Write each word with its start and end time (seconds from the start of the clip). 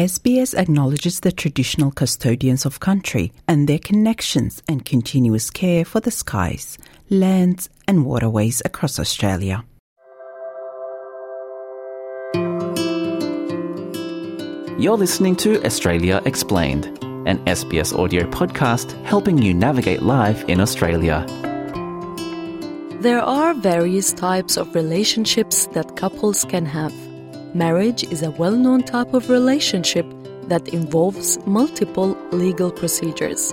SBS 0.00 0.56
acknowledges 0.56 1.20
the 1.20 1.30
traditional 1.30 1.90
custodians 1.90 2.64
of 2.64 2.80
country 2.80 3.34
and 3.46 3.68
their 3.68 3.78
connections 3.78 4.62
and 4.66 4.82
continuous 4.82 5.50
care 5.50 5.84
for 5.84 6.00
the 6.00 6.10
skies, 6.10 6.78
lands, 7.10 7.68
and 7.86 8.06
waterways 8.06 8.62
across 8.64 8.98
Australia. 8.98 9.62
You're 14.78 14.96
listening 14.96 15.36
to 15.36 15.62
Australia 15.66 16.22
Explained, 16.24 16.86
an 17.26 17.44
SBS 17.44 17.92
audio 17.92 18.24
podcast 18.30 18.96
helping 19.04 19.36
you 19.36 19.52
navigate 19.52 20.00
life 20.00 20.44
in 20.44 20.62
Australia. 20.62 21.26
There 23.02 23.20
are 23.20 23.52
various 23.52 24.14
types 24.14 24.56
of 24.56 24.74
relationships 24.74 25.66
that 25.74 25.96
couples 25.96 26.46
can 26.46 26.64
have. 26.64 27.09
Marriage 27.54 28.04
is 28.12 28.22
a 28.22 28.30
well 28.30 28.54
known 28.54 28.84
type 28.84 29.12
of 29.12 29.28
relationship 29.28 30.06
that 30.44 30.68
involves 30.68 31.36
multiple 31.46 32.16
legal 32.30 32.70
procedures. 32.70 33.52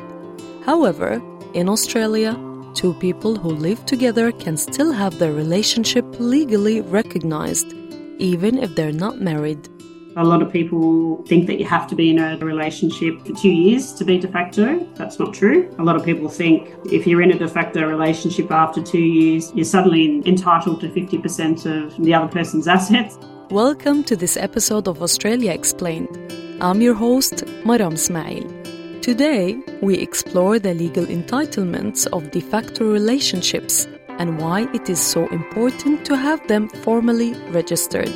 However, 0.64 1.20
in 1.56 1.68
Australia, 1.68 2.38
two 2.76 2.94
people 2.96 3.36
who 3.36 3.50
live 3.50 3.84
together 3.88 4.32
can 4.32 4.56
still 4.56 4.92
have 4.92 5.18
their 5.18 5.34
relationship 5.34 6.06
legally 6.20 6.82
recognized, 6.82 7.74
even 8.20 8.60
if 8.60 8.76
they're 8.76 8.92
not 8.92 9.20
married. 9.20 9.68
A 10.16 10.24
lot 10.24 10.44
of 10.44 10.52
people 10.52 11.24
think 11.24 11.48
that 11.48 11.58
you 11.60 11.66
have 11.66 11.88
to 11.88 11.96
be 11.96 12.12
in 12.12 12.20
a 12.20 12.38
relationship 12.38 13.26
for 13.26 13.34
two 13.34 13.50
years 13.50 13.94
to 13.94 14.06
be 14.06 14.20
de 14.20 14.28
facto. 14.28 14.80
That's 14.94 15.18
not 15.18 15.34
true. 15.34 15.74
A 15.80 15.84
lot 15.84 15.96
of 15.96 16.06
people 16.06 16.30
think 16.30 16.70
if 16.92 17.08
you're 17.08 17.24
in 17.24 17.32
a 17.32 17.38
de 17.38 17.48
facto 17.48 17.88
relationship 17.88 18.52
after 18.52 18.82
two 18.82 19.00
years, 19.00 19.52
you're 19.56 19.66
suddenly 19.66 20.22
entitled 20.28 20.82
to 20.82 20.90
50% 20.90 21.66
of 21.66 22.04
the 22.04 22.14
other 22.14 22.28
person's 22.28 22.68
assets. 22.68 23.18
Welcome 23.52 24.04
to 24.04 24.18
this 24.18 24.36
episode 24.36 24.90
of 24.90 25.02
Australia 25.02 25.54
Explained. 25.54 26.10
I'm 26.60 26.82
your 26.82 26.94
host, 26.94 27.46
Maram 27.64 27.94
Ismail. 27.94 28.44
Today, 29.00 29.58
we 29.82 29.96
explore 30.00 30.60
the 30.60 30.74
legal 30.74 31.06
entitlements 31.06 32.06
of 32.08 32.32
de 32.32 32.42
facto 32.42 32.92
relationships 32.92 33.88
and 34.20 34.38
why 34.38 34.68
it 34.74 34.90
is 34.90 35.00
so 35.00 35.28
important 35.30 36.04
to 36.08 36.18
have 36.18 36.46
them 36.50 36.68
formally 36.68 37.36
registered. 37.52 38.12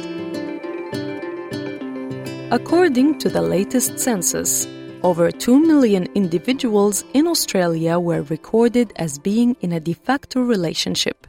According 2.51 3.19
to 3.19 3.29
the 3.29 3.41
latest 3.41 3.99
census, 3.99 4.67
over 5.01 5.31
2 5.31 5.65
million 5.65 6.09
individuals 6.13 7.05
in 7.13 7.25
Australia 7.25 7.97
were 7.99 8.23
recorded 8.23 8.91
as 8.97 9.17
being 9.17 9.55
in 9.61 9.71
a 9.71 9.79
de 9.79 9.93
facto 9.93 10.41
relationship. 10.41 11.25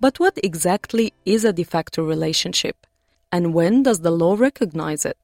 But 0.00 0.18
what 0.18 0.38
exactly 0.42 1.12
is 1.26 1.44
a 1.44 1.52
de 1.52 1.64
facto 1.64 2.02
relationship? 2.04 2.86
And 3.34 3.52
when 3.52 3.82
does 3.82 3.98
the 4.02 4.12
law 4.12 4.36
recognize 4.36 5.04
it? 5.04 5.18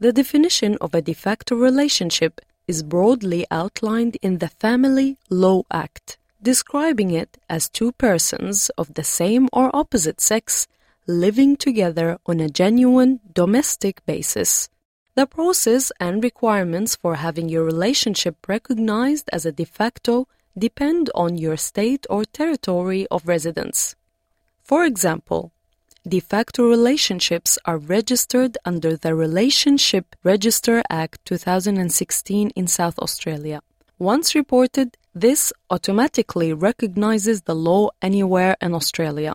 The 0.00 0.12
definition 0.12 0.76
of 0.80 0.92
a 0.92 1.00
de 1.00 1.12
facto 1.12 1.54
relationship 1.54 2.40
is 2.66 2.82
broadly 2.82 3.46
outlined 3.48 4.16
in 4.22 4.38
the 4.38 4.48
Family 4.48 5.18
Law 5.30 5.62
Act, 5.70 6.18
describing 6.42 7.12
it 7.12 7.38
as 7.48 7.68
two 7.68 7.92
persons 7.92 8.70
of 8.70 8.94
the 8.94 9.04
same 9.04 9.48
or 9.52 9.70
opposite 9.72 10.20
sex 10.20 10.66
living 11.06 11.56
together 11.56 12.18
on 12.26 12.40
a 12.40 12.48
genuine 12.48 13.20
domestic 13.32 14.04
basis. 14.04 14.68
The 15.14 15.26
process 15.26 15.92
and 16.00 16.24
requirements 16.24 16.96
for 16.96 17.14
having 17.14 17.48
your 17.48 17.62
relationship 17.62 18.48
recognized 18.48 19.30
as 19.32 19.46
a 19.46 19.52
de 19.52 19.64
facto 19.64 20.26
depend 20.58 21.08
on 21.14 21.38
your 21.38 21.56
state 21.56 22.04
or 22.10 22.24
territory 22.24 23.06
of 23.12 23.28
residence. 23.28 23.94
For 24.64 24.84
example, 24.84 25.52
de 26.06 26.20
facto 26.20 26.68
relationships 26.68 27.58
are 27.64 27.78
registered 27.78 28.58
under 28.66 28.94
the 28.94 29.14
Relationship 29.14 30.14
Register 30.22 30.82
Act 30.90 31.24
2016 31.24 32.50
in 32.50 32.66
South 32.66 32.98
Australia. 32.98 33.62
Once 33.98 34.34
reported, 34.34 34.98
this 35.14 35.50
automatically 35.70 36.52
recognizes 36.52 37.42
the 37.42 37.54
law 37.54 37.88
anywhere 38.02 38.54
in 38.60 38.74
Australia. 38.74 39.32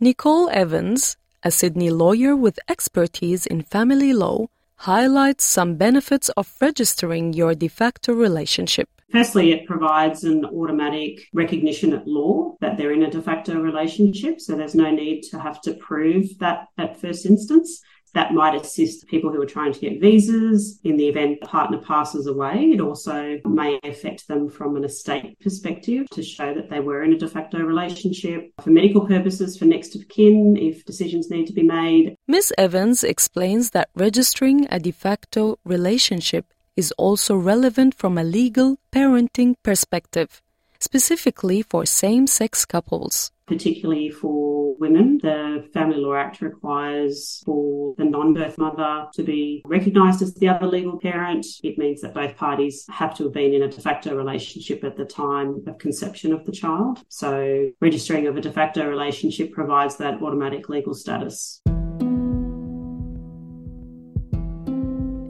Nicole 0.00 0.50
Evans, 0.50 1.16
a 1.42 1.50
Sydney 1.50 1.90
lawyer 1.90 2.36
with 2.36 2.58
expertise 2.68 3.46
in 3.46 3.62
family 3.62 4.12
law, 4.12 4.48
highlights 4.76 5.44
some 5.44 5.76
benefits 5.76 6.28
of 6.30 6.52
registering 6.60 7.32
your 7.32 7.54
de 7.54 7.68
facto 7.68 8.12
relationship. 8.12 8.90
Firstly, 9.12 9.52
it 9.52 9.66
provides 9.66 10.24
an 10.24 10.46
automatic 10.46 11.28
recognition 11.34 11.92
at 11.92 12.08
law 12.08 12.56
that 12.60 12.78
they're 12.78 12.92
in 12.92 13.02
a 13.02 13.10
de 13.10 13.20
facto 13.20 13.60
relationship, 13.60 14.40
so 14.40 14.56
there's 14.56 14.74
no 14.74 14.90
need 14.90 15.22
to 15.24 15.38
have 15.38 15.60
to 15.62 15.74
prove 15.74 16.38
that 16.38 16.68
at 16.78 16.98
first 16.98 17.26
instance. 17.26 17.82
That 18.14 18.34
might 18.34 18.54
assist 18.54 19.06
people 19.06 19.30
who 19.30 19.40
are 19.40 19.46
trying 19.46 19.72
to 19.72 19.80
get 19.80 20.00
visas 20.00 20.78
in 20.84 20.98
the 20.98 21.08
event 21.08 21.40
the 21.40 21.46
partner 21.46 21.78
passes 21.78 22.26
away. 22.26 22.72
It 22.74 22.80
also 22.80 23.38
may 23.46 23.80
affect 23.84 24.28
them 24.28 24.50
from 24.50 24.76
an 24.76 24.84
estate 24.84 25.38
perspective 25.40 26.06
to 26.10 26.22
show 26.22 26.52
that 26.52 26.68
they 26.68 26.80
were 26.80 27.02
in 27.02 27.14
a 27.14 27.18
de 27.18 27.26
facto 27.26 27.58
relationship 27.60 28.50
for 28.62 28.68
medical 28.68 29.06
purposes, 29.06 29.56
for 29.56 29.64
next 29.64 29.96
of 29.96 30.08
kin, 30.08 30.58
if 30.60 30.84
decisions 30.84 31.30
need 31.30 31.46
to 31.46 31.54
be 31.54 31.62
made. 31.62 32.14
Ms. 32.28 32.52
Evans 32.58 33.02
explains 33.02 33.70
that 33.70 33.88
registering 33.94 34.66
a 34.70 34.78
de 34.78 34.92
facto 34.92 35.58
relationship 35.64 36.52
is 36.76 36.92
also 36.92 37.36
relevant 37.36 37.94
from 37.94 38.16
a 38.16 38.24
legal 38.24 38.78
parenting 38.92 39.54
perspective, 39.62 40.42
specifically 40.80 41.62
for 41.62 41.86
same 41.86 42.26
sex 42.26 42.64
couples. 42.64 43.30
Particularly 43.46 44.10
for 44.10 44.74
women, 44.76 45.18
the 45.22 45.68
Family 45.74 45.98
Law 45.98 46.14
Act 46.14 46.40
requires 46.40 47.42
for 47.44 47.94
the 47.98 48.04
non 48.04 48.34
birth 48.34 48.56
mother 48.56 49.08
to 49.14 49.22
be 49.22 49.62
recognised 49.66 50.22
as 50.22 50.34
the 50.34 50.48
other 50.48 50.66
legal 50.66 50.98
parent. 50.98 51.44
It 51.62 51.76
means 51.76 52.00
that 52.00 52.14
both 52.14 52.36
parties 52.36 52.86
have 52.88 53.14
to 53.16 53.24
have 53.24 53.32
been 53.32 53.52
in 53.52 53.62
a 53.62 53.68
de 53.68 53.80
facto 53.80 54.14
relationship 54.14 54.84
at 54.84 54.96
the 54.96 55.04
time 55.04 55.62
of 55.66 55.78
conception 55.78 56.32
of 56.32 56.46
the 56.46 56.52
child. 56.52 57.04
So, 57.08 57.70
registering 57.80 58.26
of 58.26 58.36
a 58.36 58.40
de 58.40 58.52
facto 58.52 58.88
relationship 58.88 59.52
provides 59.52 59.96
that 59.96 60.22
automatic 60.22 60.68
legal 60.68 60.94
status. 60.94 61.60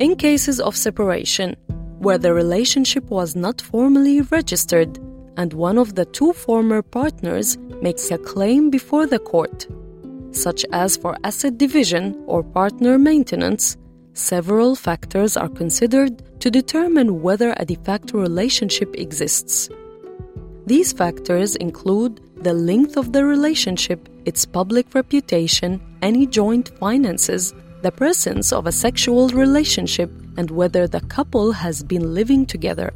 In 0.02 0.16
cases 0.16 0.58
of 0.58 0.76
separation, 0.76 1.54
where 2.00 2.18
the 2.18 2.34
relationship 2.34 3.04
was 3.08 3.36
not 3.36 3.60
formally 3.60 4.20
registered 4.20 4.98
and 5.36 5.52
one 5.52 5.78
of 5.78 5.94
the 5.94 6.06
two 6.06 6.32
former 6.32 6.82
partners 6.82 7.56
makes 7.80 8.10
a 8.10 8.18
claim 8.18 8.68
before 8.68 9.06
the 9.06 9.20
court, 9.20 9.68
such 10.32 10.66
as 10.72 10.96
for 10.96 11.16
asset 11.22 11.56
division 11.56 12.20
or 12.26 12.42
partner 12.42 12.98
maintenance, 12.98 13.76
several 14.12 14.74
factors 14.74 15.36
are 15.36 15.48
considered 15.48 16.20
to 16.40 16.50
determine 16.50 17.22
whether 17.22 17.54
a 17.58 17.64
de 17.64 17.76
facto 17.76 18.18
relationship 18.18 18.96
exists. 18.96 19.68
These 20.66 20.92
factors 20.92 21.54
include 21.54 22.20
the 22.42 22.54
length 22.54 22.96
of 22.96 23.12
the 23.12 23.24
relationship, 23.24 24.08
its 24.24 24.46
public 24.46 24.96
reputation, 24.96 25.80
any 26.02 26.26
joint 26.26 26.70
finances, 26.80 27.54
the 27.82 27.92
presence 27.92 28.52
of 28.52 28.66
a 28.66 28.72
sexual 28.72 29.28
relationship, 29.28 30.10
and 30.36 30.50
whether 30.50 30.86
the 30.86 31.00
couple 31.02 31.52
has 31.52 31.82
been 31.82 32.14
living 32.14 32.46
together. 32.46 32.92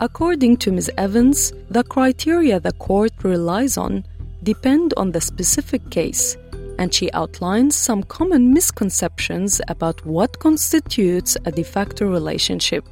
According 0.00 0.56
to 0.58 0.72
Ms. 0.72 0.90
Evans, 0.98 1.52
the 1.70 1.84
criteria 1.84 2.58
the 2.58 2.72
court 2.72 3.12
relies 3.22 3.76
on 3.76 4.04
depend 4.42 4.92
on 4.96 5.12
the 5.12 5.20
specific 5.20 5.88
case, 5.90 6.36
and 6.78 6.92
she 6.92 7.12
outlines 7.12 7.76
some 7.76 8.02
common 8.02 8.52
misconceptions 8.52 9.60
about 9.68 10.04
what 10.04 10.38
constitutes 10.40 11.36
a 11.44 11.52
de 11.52 11.62
facto 11.62 12.06
relationship. 12.06 12.84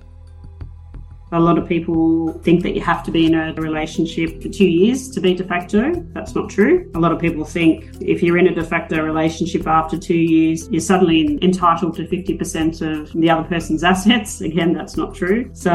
A 1.32 1.38
lot 1.40 1.58
of 1.58 1.68
people 1.68 2.32
think 2.42 2.62
that 2.62 2.74
you 2.74 2.80
have 2.80 3.04
to 3.04 3.10
be 3.10 3.26
in 3.26 3.34
a 3.34 3.54
relationship 3.54 4.42
for 4.42 4.48
two 4.48 4.68
years 4.68 5.08
to 5.10 5.20
be 5.20 5.34
de 5.34 5.44
facto. 5.44 5.92
That's 6.12 6.34
not 6.34 6.50
true. 6.50 6.90
A 6.94 6.98
lot 6.98 7.12
of 7.12 7.20
people 7.20 7.44
think 7.44 7.84
if 8.00 8.22
you're 8.22 8.38
in 8.38 8.48
a 8.48 8.54
de 8.54 8.64
facto 8.64 9.00
relationship 9.00 9.66
after 9.66 9.96
two 9.96 10.16
years, 10.16 10.68
you're 10.70 10.80
suddenly 10.80 11.38
entitled 11.42 11.94
to 11.96 12.06
50% 12.06 12.82
of 12.82 13.12
the 13.12 13.30
other 13.30 13.48
person's 13.48 13.84
assets. 13.90 14.40
Again, 14.40 14.72
that's 14.72 14.96
not 14.96 15.14
true. 15.14 15.48
So, 15.52 15.70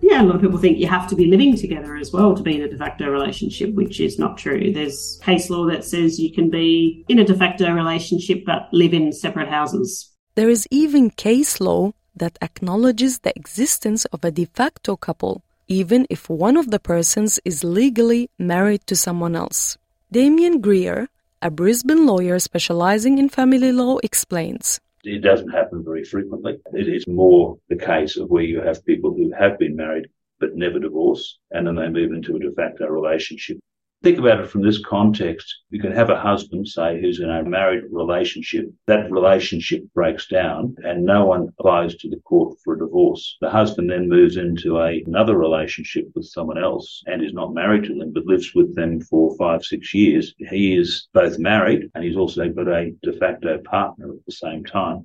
yeah, 0.00 0.22
a 0.22 0.24
lot 0.24 0.36
of 0.36 0.40
people 0.40 0.58
think 0.58 0.78
you 0.78 0.86
have 0.86 1.06
to 1.08 1.16
be 1.16 1.26
living 1.26 1.56
together 1.56 1.96
as 1.96 2.12
well 2.12 2.34
to 2.34 2.42
be 2.42 2.56
in 2.56 2.62
a 2.62 2.68
de 2.68 2.78
facto 2.78 3.10
relationship, 3.10 3.74
which 3.74 4.00
is 4.00 4.18
not 4.18 4.38
true. 4.38 4.72
There's 4.72 5.20
case 5.22 5.50
law 5.50 5.66
that 5.66 5.84
says 5.84 6.18
you 6.18 6.32
can 6.32 6.48
be 6.48 7.04
in 7.08 7.18
a 7.18 7.24
de 7.24 7.34
facto 7.34 7.70
relationship 7.72 8.44
but 8.46 8.68
live 8.72 8.94
in 8.94 9.12
separate 9.12 9.48
houses. 9.48 10.10
There 10.34 10.48
is 10.48 10.66
even 10.70 11.10
case 11.10 11.60
law 11.60 11.92
that 12.18 12.38
acknowledges 12.42 13.20
the 13.20 13.32
existence 13.36 14.04
of 14.06 14.24
a 14.24 14.30
de 14.30 14.44
facto 14.44 14.96
couple, 14.96 15.42
even 15.66 16.06
if 16.10 16.28
one 16.28 16.56
of 16.56 16.70
the 16.70 16.78
persons 16.78 17.40
is 17.44 17.64
legally 17.64 18.30
married 18.38 18.86
to 18.86 18.96
someone 18.96 19.34
else. 19.34 19.78
Damien 20.10 20.60
Greer, 20.60 21.08
a 21.42 21.50
Brisbane 21.50 22.06
lawyer 22.06 22.38
specializing 22.38 23.18
in 23.18 23.28
family 23.28 23.72
law, 23.72 23.98
explains. 24.02 24.80
It 25.04 25.22
doesn't 25.22 25.50
happen 25.50 25.84
very 25.84 26.04
frequently. 26.04 26.58
It 26.72 26.88
is 26.88 27.06
more 27.06 27.58
the 27.68 27.76
case 27.76 28.16
of 28.16 28.30
where 28.30 28.42
you 28.42 28.60
have 28.60 28.84
people 28.84 29.14
who 29.14 29.32
have 29.38 29.58
been 29.58 29.76
married 29.76 30.08
but 30.40 30.54
never 30.54 30.78
divorce, 30.78 31.38
and 31.50 31.66
then 31.66 31.76
they 31.76 31.88
move 31.88 32.12
into 32.12 32.36
a 32.36 32.38
de 32.38 32.52
facto 32.52 32.86
relationship. 32.86 33.58
Think 34.00 34.18
about 34.18 34.38
it 34.38 34.48
from 34.48 34.62
this 34.62 34.80
context. 34.84 35.52
You 35.70 35.80
can 35.80 35.90
have 35.90 36.08
a 36.08 36.20
husband, 36.20 36.68
say, 36.68 37.00
who's 37.00 37.18
in 37.18 37.28
a 37.28 37.42
married 37.42 37.82
relationship. 37.90 38.66
That 38.86 39.10
relationship 39.10 39.82
breaks 39.92 40.28
down 40.28 40.76
and 40.84 41.04
no 41.04 41.26
one 41.26 41.48
applies 41.58 41.96
to 41.96 42.08
the 42.08 42.20
court 42.20 42.56
for 42.62 42.74
a 42.74 42.78
divorce. 42.78 43.36
The 43.40 43.50
husband 43.50 43.90
then 43.90 44.08
moves 44.08 44.36
into 44.36 44.78
a, 44.78 45.02
another 45.04 45.36
relationship 45.36 46.04
with 46.14 46.26
someone 46.26 46.58
else 46.58 47.02
and 47.06 47.24
is 47.24 47.32
not 47.32 47.54
married 47.54 47.84
to 47.84 47.94
them, 47.98 48.12
but 48.12 48.24
lives 48.24 48.54
with 48.54 48.72
them 48.76 49.00
for 49.00 49.36
five, 49.36 49.64
six 49.64 49.92
years. 49.92 50.32
He 50.48 50.76
is 50.76 51.08
both 51.12 51.40
married 51.40 51.90
and 51.96 52.04
he's 52.04 52.16
also 52.16 52.48
got 52.50 52.68
a 52.68 52.92
de 53.02 53.12
facto 53.14 53.58
partner 53.64 54.10
at 54.10 54.24
the 54.26 54.32
same 54.32 54.64
time. 54.64 55.04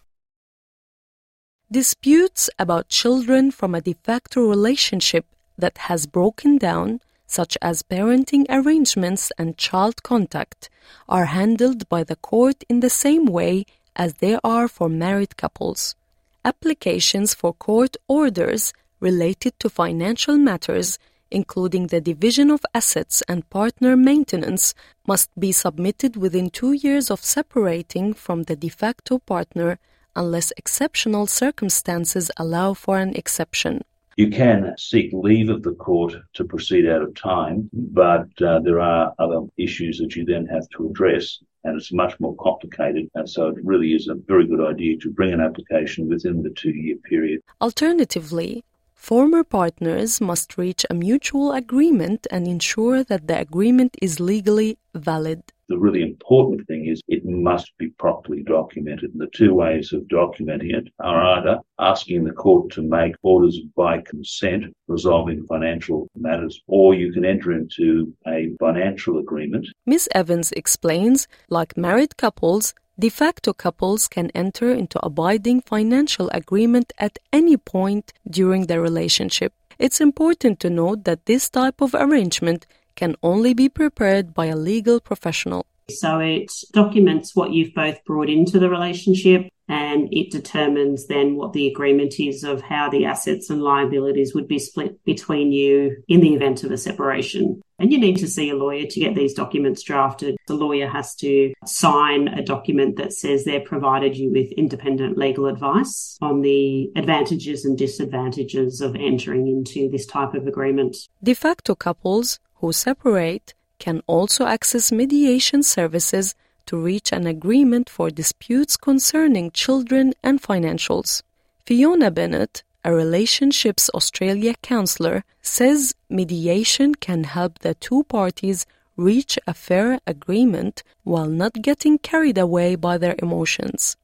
Disputes 1.71 2.49
about 2.59 2.89
children 2.89 3.49
from 3.49 3.73
a 3.73 3.79
de 3.79 3.93
facto 3.93 4.41
relationship 4.41 5.25
that 5.57 5.77
has 5.87 6.05
broken 6.05 6.57
down, 6.57 6.99
such 7.27 7.57
as 7.61 7.81
parenting 7.81 8.45
arrangements 8.49 9.31
and 9.37 9.57
child 9.57 10.03
contact, 10.03 10.69
are 11.07 11.27
handled 11.27 11.87
by 11.87 12.03
the 12.03 12.17
court 12.17 12.65
in 12.67 12.81
the 12.81 12.89
same 12.89 13.25
way 13.25 13.65
as 13.95 14.15
they 14.15 14.37
are 14.43 14.67
for 14.67 14.89
married 14.89 15.37
couples. 15.37 15.95
Applications 16.43 17.33
for 17.33 17.53
court 17.53 17.95
orders 18.09 18.73
related 18.99 19.57
to 19.61 19.69
financial 19.69 20.37
matters, 20.37 20.99
including 21.29 21.87
the 21.87 22.01
division 22.01 22.51
of 22.51 22.65
assets 22.75 23.23
and 23.29 23.49
partner 23.49 23.95
maintenance, 23.95 24.73
must 25.07 25.29
be 25.39 25.53
submitted 25.53 26.17
within 26.17 26.49
two 26.49 26.73
years 26.73 27.09
of 27.09 27.23
separating 27.23 28.13
from 28.13 28.43
the 28.43 28.57
de 28.57 28.67
facto 28.67 29.19
partner 29.19 29.79
unless 30.15 30.51
exceptional 30.57 31.27
circumstances 31.27 32.31
allow 32.37 32.73
for 32.73 32.97
an 32.97 33.15
exception. 33.15 33.81
You 34.17 34.29
can 34.29 34.75
seek 34.77 35.11
leave 35.13 35.49
of 35.49 35.63
the 35.63 35.73
court 35.73 36.13
to 36.33 36.43
proceed 36.43 36.85
out 36.87 37.01
of 37.01 37.15
time, 37.15 37.69
but 37.73 38.29
uh, 38.41 38.59
there 38.59 38.79
are 38.79 39.13
other 39.19 39.41
issues 39.57 39.97
that 39.99 40.15
you 40.15 40.25
then 40.25 40.45
have 40.47 40.67
to 40.75 40.89
address, 40.89 41.39
and 41.63 41.77
it's 41.77 41.93
much 41.93 42.19
more 42.19 42.35
complicated. 42.35 43.09
And 43.15 43.29
so 43.29 43.47
it 43.47 43.55
really 43.63 43.93
is 43.93 44.09
a 44.09 44.15
very 44.15 44.45
good 44.45 44.59
idea 44.61 44.97
to 44.97 45.09
bring 45.09 45.33
an 45.33 45.39
application 45.39 46.09
within 46.09 46.43
the 46.43 46.49
two 46.49 46.71
year 46.71 46.97
period. 46.97 47.41
Alternatively, 47.61 48.65
former 48.93 49.43
partners 49.43 50.19
must 50.19 50.57
reach 50.57 50.85
a 50.89 50.93
mutual 50.93 51.53
agreement 51.53 52.27
and 52.29 52.47
ensure 52.47 53.03
that 53.05 53.27
the 53.27 53.39
agreement 53.39 53.95
is 54.01 54.19
legally 54.19 54.77
valid. 54.93 55.41
The 55.71 55.79
really 55.79 56.01
important 56.01 56.67
thing 56.67 56.87
is 56.87 56.99
it 57.07 57.23
must 57.25 57.71
be 57.77 57.91
properly 57.91 58.43
documented. 58.43 59.13
And 59.13 59.21
the 59.21 59.33
two 59.33 59.53
ways 59.53 59.93
of 59.93 60.01
documenting 60.01 60.75
it 60.79 60.89
are 60.99 61.21
either 61.37 61.59
asking 61.79 62.25
the 62.25 62.33
court 62.33 62.73
to 62.73 62.81
make 62.81 63.15
orders 63.21 63.57
by 63.77 64.01
consent 64.01 64.65
resolving 64.89 65.45
financial 65.45 66.09
matters, 66.13 66.61
or 66.67 66.93
you 66.93 67.13
can 67.13 67.23
enter 67.23 67.53
into 67.53 68.13
a 68.27 68.49
financial 68.59 69.17
agreement. 69.17 69.65
Ms. 69.85 70.09
Evans 70.13 70.51
explains, 70.51 71.29
like 71.47 71.77
married 71.77 72.17
couples, 72.17 72.73
de 72.99 73.07
facto 73.07 73.53
couples 73.53 74.09
can 74.09 74.29
enter 74.35 74.73
into 74.73 74.99
abiding 75.05 75.61
financial 75.61 76.29
agreement 76.33 76.91
at 76.97 77.17
any 77.31 77.55
point 77.55 78.11
during 78.29 78.65
their 78.65 78.81
relationship. 78.81 79.53
It's 79.79 80.01
important 80.01 80.59
to 80.59 80.69
note 80.69 81.05
that 81.05 81.27
this 81.27 81.49
type 81.49 81.79
of 81.79 81.95
arrangement 81.95 82.67
can 82.95 83.15
only 83.23 83.53
be 83.53 83.69
prepared 83.69 84.33
by 84.33 84.47
a 84.47 84.55
legal 84.55 84.99
professional. 84.99 85.65
So 85.89 86.19
it 86.19 86.51
documents 86.71 87.35
what 87.35 87.51
you've 87.51 87.73
both 87.73 88.03
brought 88.05 88.29
into 88.29 88.59
the 88.59 88.69
relationship 88.69 89.49
and 89.71 90.09
it 90.11 90.31
determines 90.31 91.07
then 91.07 91.37
what 91.37 91.53
the 91.53 91.67
agreement 91.67 92.19
is 92.19 92.43
of 92.43 92.61
how 92.61 92.89
the 92.89 93.05
assets 93.05 93.49
and 93.49 93.61
liabilities 93.61 94.35
would 94.35 94.47
be 94.47 94.59
split 94.59 95.01
between 95.05 95.53
you 95.53 96.03
in 96.09 96.19
the 96.19 96.33
event 96.33 96.65
of 96.65 96.71
a 96.71 96.77
separation. 96.77 97.61
And 97.79 97.91
you 97.91 97.97
need 97.97 98.17
to 98.17 98.27
see 98.27 98.49
a 98.49 98.55
lawyer 98.55 98.85
to 98.85 98.99
get 98.99 99.15
these 99.15 99.33
documents 99.33 99.81
drafted. 99.81 100.35
The 100.47 100.55
lawyer 100.55 100.89
has 100.89 101.15
to 101.15 101.53
sign 101.65 102.27
a 102.27 102.43
document 102.43 102.97
that 102.97 103.13
says 103.13 103.45
they've 103.45 103.63
provided 103.63 104.17
you 104.17 104.29
with 104.29 104.51
independent 104.51 105.17
legal 105.17 105.47
advice 105.47 106.17
on 106.21 106.41
the 106.41 106.91
advantages 106.97 107.63
and 107.63 107.77
disadvantages 107.77 108.81
of 108.81 108.95
entering 108.97 109.47
into 109.47 109.89
this 109.89 110.05
type 110.05 110.33
of 110.33 110.47
agreement. 110.47 110.97
De 111.23 111.33
facto 111.33 111.75
couples 111.75 112.39
who 112.61 112.71
separate 112.71 113.53
can 113.79 114.01
also 114.07 114.45
access 114.45 114.91
mediation 114.91 115.63
services 115.63 116.35
to 116.67 116.77
reach 116.77 117.11
an 117.11 117.27
agreement 117.27 117.89
for 117.89 118.09
disputes 118.09 118.77
concerning 118.77 119.51
children 119.51 120.13
and 120.23 120.41
financials. 120.41 121.23
Fiona 121.65 122.11
Bennett, 122.11 122.63
a 122.83 122.93
Relationships 122.93 123.89
Australia 123.93 124.53
counselor, 124.61 125.23
says 125.41 125.95
mediation 126.09 126.95
can 126.95 127.23
help 127.23 127.59
the 127.59 127.73
two 127.75 128.03
parties 128.03 128.65
reach 128.95 129.39
a 129.47 129.53
fair 129.53 129.99
agreement 130.05 130.83
while 131.03 131.27
not 131.27 131.53
getting 131.61 131.97
carried 131.97 132.37
away 132.37 132.75
by 132.75 132.97
their 132.97 133.15
emotions. 133.19 133.97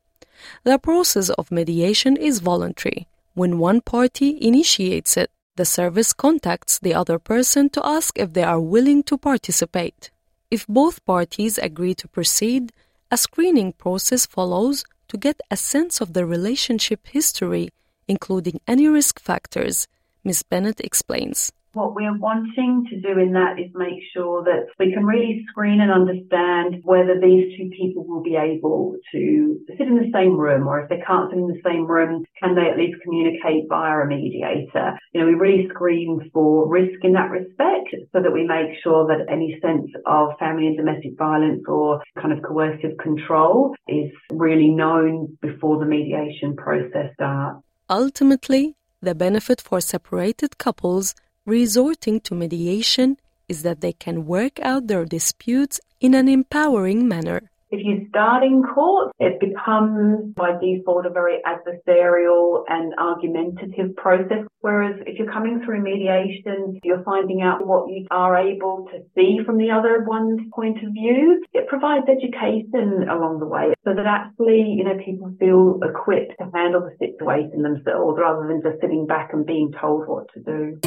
The 0.63 0.79
process 0.79 1.29
of 1.29 1.51
mediation 1.51 2.17
is 2.17 2.39
voluntary. 2.39 3.07
When 3.33 3.59
one 3.59 3.81
party 3.81 4.37
initiates 4.41 5.15
it, 5.17 5.29
the 5.57 5.65
service 5.65 6.13
contacts 6.13 6.79
the 6.79 6.93
other 6.93 7.19
person 7.19 7.69
to 7.71 7.85
ask 7.85 8.17
if 8.17 8.33
they 8.33 8.43
are 8.43 8.59
willing 8.59 9.03
to 9.03 9.17
participate. 9.17 10.11
If 10.49 10.65
both 10.67 11.03
parties 11.05 11.57
agree 11.57 11.95
to 11.95 12.07
proceed, 12.07 12.71
a 13.11 13.17
screening 13.17 13.73
process 13.73 14.25
follows 14.25 14.85
to 15.09 15.17
get 15.17 15.41
a 15.51 15.57
sense 15.57 15.99
of 15.99 16.13
the 16.13 16.25
relationship 16.25 17.07
history, 17.07 17.69
including 18.07 18.61
any 18.67 18.87
risk 18.87 19.19
factors, 19.19 19.87
Ms. 20.23 20.43
Bennett 20.43 20.79
explains. 20.79 21.51
What 21.77 21.93
we're 21.93 22.17
wanting 22.17 22.87
to 22.89 22.99
do 22.99 23.19
in 23.19 23.33
that 23.33 23.59
is 23.59 23.69
make 23.75 24.01
sure 24.11 24.43
that 24.43 24.65
we 24.79 24.91
can 24.93 25.05
really 25.05 25.45
screen 25.47 25.79
and 25.79 25.91
understand 25.91 26.81
whether 26.81 27.21
these 27.21 27.55
two 27.55 27.69
people 27.69 28.03
will 28.03 28.23
be 28.23 28.35
able 28.35 28.95
to 29.11 29.59
sit 29.77 29.87
in 29.87 29.95
the 29.95 30.09
same 30.11 30.35
room 30.35 30.67
or 30.67 30.81
if 30.81 30.89
they 30.89 30.99
can't 31.05 31.29
sit 31.29 31.37
in 31.37 31.47
the 31.47 31.61
same 31.63 31.85
room, 31.85 32.25
can 32.41 32.55
they 32.55 32.67
at 32.67 32.77
least 32.77 32.97
communicate 33.03 33.69
via 33.69 33.99
a 33.99 34.07
mediator? 34.07 34.97
You 35.13 35.21
know, 35.21 35.27
we 35.27 35.35
really 35.35 35.69
screen 35.69 36.31
for 36.33 36.67
risk 36.67 36.97
in 37.03 37.13
that 37.13 37.29
respect 37.29 37.93
so 38.11 38.23
that 38.23 38.33
we 38.33 38.43
make 38.43 38.73
sure 38.81 39.05
that 39.05 39.31
any 39.31 39.59
sense 39.61 39.91
of 40.07 40.29
family 40.39 40.65
and 40.65 40.77
domestic 40.77 41.15
violence 41.15 41.61
or 41.67 42.01
kind 42.19 42.33
of 42.33 42.41
coercive 42.41 42.97
control 42.97 43.75
is 43.87 44.09
really 44.31 44.69
known 44.69 45.37
before 45.43 45.77
the 45.77 45.85
mediation 45.85 46.55
process 46.55 47.13
starts. 47.13 47.61
Ultimately, 47.87 48.75
the 48.99 49.13
benefit 49.13 49.61
for 49.61 49.79
separated 49.79 50.57
couples 50.57 51.13
resorting 51.47 52.19
to 52.19 52.35
mediation 52.35 53.17
is 53.47 53.63
that 53.63 53.79
they 53.79 53.93
can 53.93 54.27
work 54.27 54.59
out 54.59 54.87
their 54.87 55.05
disputes 55.05 55.79
in 56.01 56.13
an 56.13 56.27
empowering 56.27 57.07
manner. 57.07 57.49
If 57.69 57.83
you 57.83 58.07
start 58.07 58.43
in 58.43 58.63
court, 58.63 59.11
it 59.19 59.41
becomes 59.41 60.33
by 60.35 60.57
default 60.57 61.05
a 61.05 61.09
very 61.09 61.39
adversarial 61.45 62.63
and 62.69 62.93
argumentative 62.97 63.93
process. 63.97 64.47
Whereas 64.61 64.95
if 65.05 65.19
you're 65.19 65.31
coming 65.31 65.61
through 65.65 65.83
mediation, 65.83 66.79
you're 66.83 67.03
finding 67.03 67.41
out 67.41 67.67
what 67.67 67.89
you 67.89 68.07
are 68.09 68.37
able 68.37 68.87
to 68.93 68.99
see 69.15 69.39
from 69.45 69.57
the 69.57 69.69
other 69.69 70.05
one's 70.07 70.39
point 70.55 70.77
of 70.77 70.93
view. 70.93 71.43
It 71.51 71.67
provides 71.67 72.05
education 72.07 73.09
along 73.09 73.39
the 73.39 73.47
way 73.47 73.73
so 73.83 73.93
that 73.93 74.05
actually, 74.05 74.61
you 74.61 74.85
know, 74.85 74.97
people 75.03 75.33
feel 75.37 75.79
equipped 75.83 76.35
to 76.39 76.49
handle 76.53 76.87
the 76.87 76.95
situation 77.05 77.63
themselves 77.63 78.17
rather 78.17 78.47
than 78.47 78.61
just 78.63 78.79
sitting 78.79 79.05
back 79.05 79.33
and 79.33 79.45
being 79.45 79.73
told 79.73 80.07
what 80.07 80.27
to 80.33 80.39
do. 80.39 80.79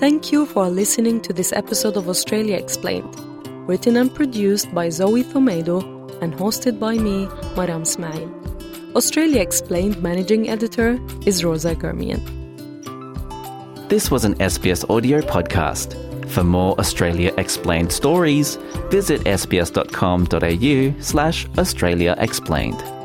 Thank 0.00 0.32
you 0.32 0.46
for 0.46 0.68
listening 0.68 1.20
to 1.20 1.32
this 1.32 1.52
episode 1.52 1.96
of 1.96 2.08
Australia 2.08 2.56
Explained, 2.56 3.16
written 3.66 3.96
and 3.96 4.14
produced 4.14 4.72
by 4.74 4.88
Zoe 4.88 5.24
Thomaidou 5.24 6.20
and 6.22 6.34
hosted 6.34 6.78
by 6.78 6.94
me, 6.98 7.26
Maram 7.56 7.82
Ismail. 7.82 8.30
Australia 8.94 9.40
Explained 9.40 10.02
managing 10.02 10.48
editor 10.48 10.98
is 11.26 11.44
Rosa 11.44 11.74
Germian. 11.74 12.20
This 13.88 14.10
was 14.10 14.24
an 14.24 14.34
SBS 14.36 14.88
audio 14.88 15.20
podcast. 15.20 15.96
For 16.28 16.42
more 16.44 16.78
Australia 16.78 17.32
Explained 17.36 17.92
stories, 17.92 18.56
visit 18.90 19.20
sbs.com.au 19.24 21.00
slash 21.02 21.46
Australia 21.58 22.14
Explained. 22.18 23.01